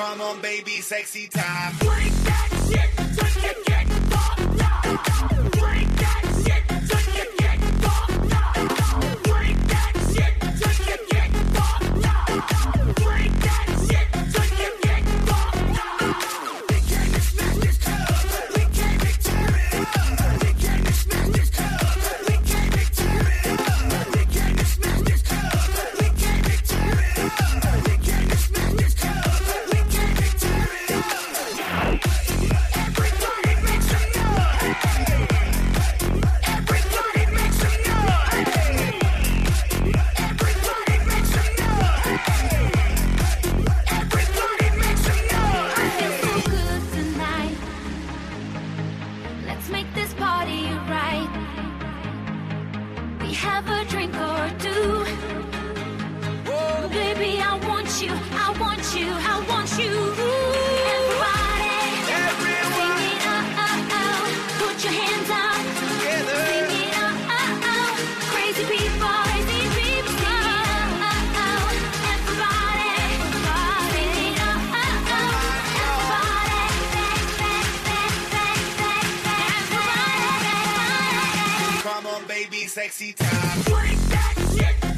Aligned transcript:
Come 0.00 0.22
on, 0.22 0.40
baby, 0.40 0.80
sexy 0.80 1.28
time. 1.28 1.74
Break 1.78 2.10
that 2.24 2.48
shit. 2.70 3.69
drink 53.90 54.14
or 54.14 54.48
Baby, 56.90 57.40
I 57.40 57.58
want 57.68 57.90
you, 58.02 58.12
I 58.12 58.48
want 58.60 58.84
you, 58.96 59.08
I 59.32 59.36
want 59.50 59.70
you. 59.78 59.94
Everybody. 60.94 61.76
Everyone. 62.24 63.02
It 63.10 63.22
out. 64.02 64.30
Put 64.58 64.84
your 64.84 64.92
hands 64.92 65.30
up. 65.30 65.59
be 82.50 82.66
sexy 82.66 83.12
time. 83.12 84.89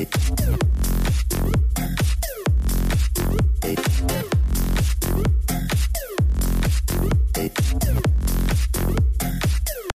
Music. 0.00 0.69